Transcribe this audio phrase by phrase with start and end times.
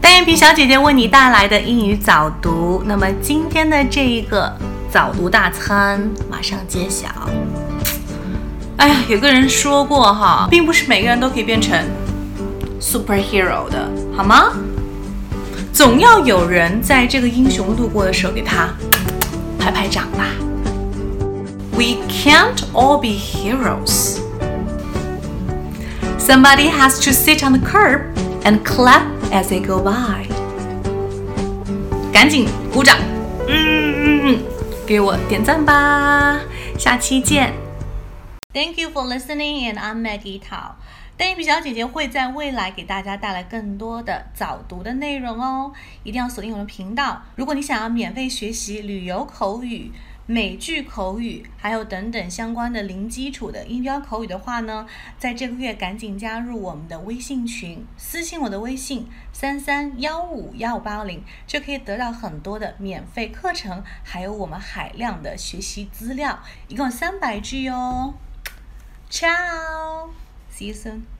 [0.00, 2.82] 单眼皮小姐姐为你带来的英语早读。
[2.86, 4.50] 那么今天的这一个
[4.90, 7.08] 早读大餐马上揭晓。
[8.78, 11.78] 哎呀，有个人说过哈，并不是每个人都可以变成
[12.80, 14.52] superhero 的，好吗？
[15.72, 18.70] 总要有人在这个英雄路过的时候给他
[19.58, 20.24] 拍拍掌吧。
[21.72, 24.18] We can't all be heroes.
[26.18, 28.00] Somebody has to sit on the curb
[28.44, 29.02] and clap
[29.32, 30.26] as they go by.
[32.12, 32.98] 赶紧鼓掌，
[33.48, 34.42] 嗯嗯嗯，
[34.86, 36.40] 给我点赞吧，
[36.78, 37.52] 下期见。
[38.52, 40.72] Thank you for listening, and I'm Maggie Tao.
[41.16, 47.22] 单眼皮小姐姐会在未来给大家带来更多的早读的内容哦，一定要锁定我的频道。
[47.36, 49.92] 如果你想要免费学习旅游口语、
[50.30, 54.86] 美剧口语，还有等等相关的零基础的音标口语的话呢，
[55.18, 68.14] 在这个月赶紧加入我们的微信群，私信我的微信三三幺五幺五八零，就可以得到很多的免费课程，还有我们海量的学习资料，一共三百句哦。
[69.10, 70.10] Ciao.
[70.48, 71.19] See you soon.